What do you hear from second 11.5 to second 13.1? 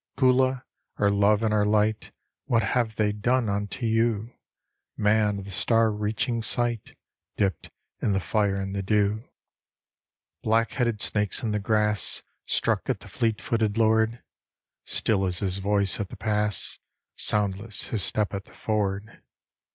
the grass Struck at the